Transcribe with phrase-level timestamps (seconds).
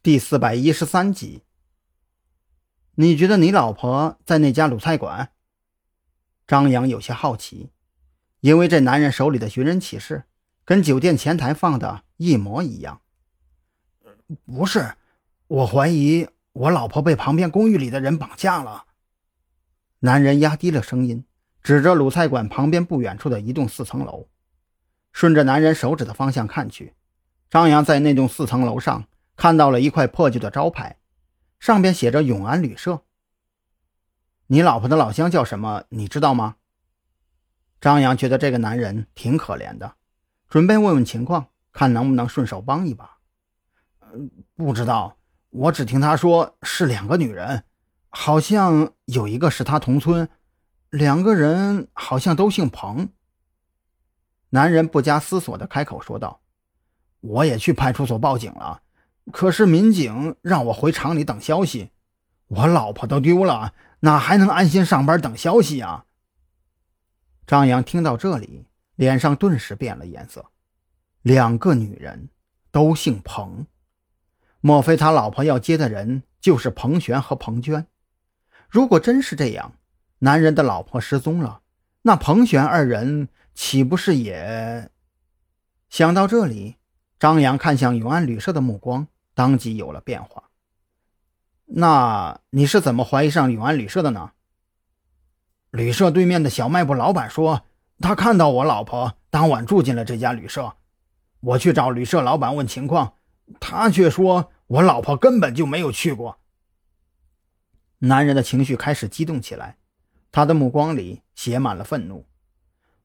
[0.00, 1.42] 第四百一十三集。
[2.94, 5.32] 你觉得你老婆在那家卤菜馆？
[6.46, 7.70] 张扬有些好奇，
[8.40, 10.22] 因为这男人手里的寻人启事
[10.64, 13.00] 跟酒店前台放的一模一样。
[14.46, 14.94] 不是，
[15.48, 18.84] 我怀疑我老婆被旁边公寓里的人绑架了。
[19.98, 21.24] 男人压低了声音，
[21.60, 24.28] 指着卤菜馆旁边不远处的一栋四层楼，
[25.10, 26.94] 顺着男人手指的方向看去。
[27.50, 29.04] 张扬在那栋四层楼上
[29.38, 30.98] 看到了一块破旧的招牌，
[31.60, 33.04] 上边写着“永安旅社”。
[34.48, 35.84] 你老婆的老乡叫什么？
[35.90, 36.56] 你知道吗？
[37.80, 39.94] 张扬觉得这个男人挺可怜的，
[40.48, 43.18] 准备问问情况，看能不能顺手帮一把。
[44.12, 45.16] 嗯，不知道，
[45.50, 47.62] 我只听他说是两个女人，
[48.08, 50.28] 好像有一个是他同村，
[50.90, 53.10] 两个人好像都姓彭。
[54.48, 56.40] 男人不加思索地开口说道。
[57.20, 58.80] 我也去派出所报警了，
[59.32, 61.90] 可是民警让我回厂里等消息。
[62.48, 66.06] 我老婆都丢了，哪还能安心上班等消息啊？
[67.46, 70.46] 张扬听到这里，脸上顿时变了颜色。
[71.22, 72.30] 两个女人
[72.70, 73.66] 都姓彭，
[74.60, 77.86] 莫非他老婆要接的人就是彭璇和彭娟？
[78.68, 79.74] 如果真是这样，
[80.20, 81.60] 男人的老婆失踪了，
[82.02, 84.90] 那彭璇二人岂不是也……
[85.90, 86.76] 想到这里。
[87.18, 89.08] 张扬看向永安旅社的目光
[89.38, 90.50] 当即有了变化。
[91.66, 94.32] 那你是怎么怀疑上永安旅社的呢？
[95.70, 97.64] 旅社对面的小卖部老板说，
[98.00, 100.72] 他看到我老婆当晚住进了这家旅社。
[101.38, 103.14] 我去找旅社老板问情况，
[103.60, 106.40] 他却说我老婆根本就没有去过。
[107.98, 109.76] 男人的情绪开始激动起来，
[110.32, 112.26] 他的目光里写满了愤怒。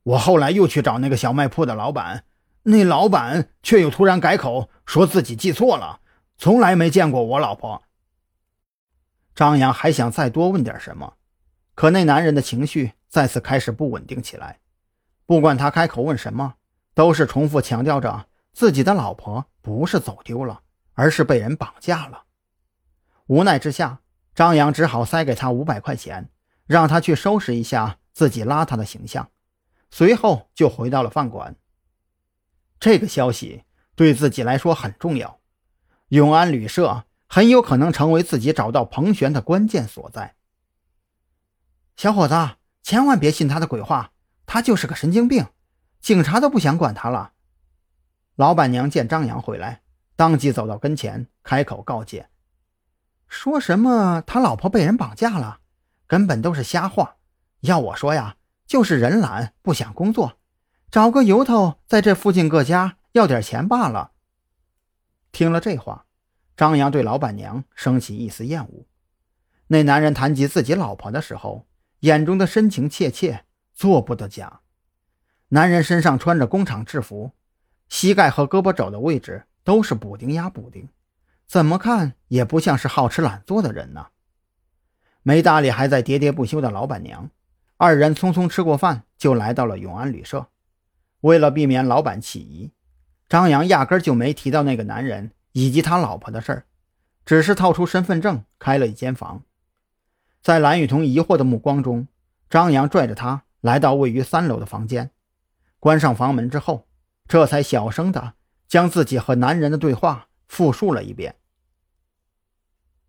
[0.02, 2.24] 我后来又去找那个小卖铺的老板。
[2.64, 6.00] 那老板却又突然改口，说自己记错了，
[6.38, 7.84] 从来没见过我老婆。
[9.36, 11.16] 张扬还想再多问点什么，
[11.74, 14.60] 可那男人的情绪再次开始不稳定起来。
[15.26, 16.56] 不管他开口问什么，
[16.94, 20.62] 都是重复强调着自己的老婆不是走丢了，
[20.94, 22.26] 而是被人绑架了。
[23.28, 24.02] 无奈之下，
[24.36, 26.30] 张扬只好塞给他五百块钱，
[26.68, 29.32] 让他去收拾一下自己邋遢的形象，
[29.90, 31.56] 随后就回到了饭馆。
[32.80, 33.64] 这个消息
[33.96, 35.40] 对自己来说很重要，
[36.14, 40.36] 永安旅社很有可能成为自己找到彭璇的关键所在。
[41.96, 42.36] 小伙子，
[42.84, 44.12] 千万别信他的鬼话，
[44.46, 45.48] 他就是个神经病，
[46.00, 47.32] 警察都不想管他了。
[48.36, 49.82] 老板娘见张扬回来，
[50.16, 52.30] 当即走到跟前，开口告诫
[53.28, 55.62] ：“说什么他老婆被人绑架了，
[56.06, 57.16] 根本都是瞎话。
[57.62, 58.36] 要我说呀，
[58.68, 60.38] 就是人懒，不想工作。”
[60.92, 64.12] 找个由头，在这附近各家要点钱罢了。
[65.34, 66.06] 听了这话，
[66.56, 68.86] 张扬对老板娘升起一丝厌恶。
[69.68, 71.66] 那男人谈及自己老婆的时候，
[72.02, 73.44] 眼中的深情切切，
[73.74, 74.62] 做不得假。
[75.50, 77.32] 男人身上穿着工厂制服，
[77.90, 80.88] 膝盖和胳膊肘的位置都是补丁压补丁，
[81.48, 84.08] 怎么看也不像是好吃懒做的人呢。
[85.24, 87.32] 没搭理还在喋喋不休的老板娘，
[87.78, 90.48] 二人匆匆吃过饭，就来到了永安旅社。
[91.22, 92.72] 为了避免老板起疑，
[93.28, 96.66] 张扬压根就没提到那个男人以及他老婆的事儿，
[97.26, 99.44] 只是掏出身份证开了一间房。
[100.42, 102.08] 在蓝雨桐疑惑的目光中，
[102.50, 105.12] 张扬拽着他来到位于三楼的房间，
[105.80, 106.88] 关上房门之后，
[107.28, 108.34] 这才小声的
[108.68, 111.36] 将自己和男人的对话复述了一遍。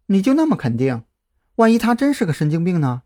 [0.07, 1.05] 你就那么肯定？
[1.57, 3.03] 万一他真是个神经病呢？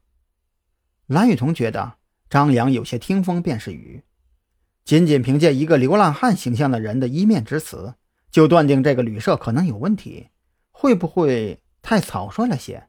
[1.07, 1.95] 蓝雨桐觉得
[2.29, 4.05] 张扬有些听风便是雨。
[4.89, 7.93] 仅仅凭借一个流浪汉形象的人的一面之词，
[8.31, 10.29] 就断定这个旅社可能有问题，
[10.71, 12.89] 会不会太草率了些？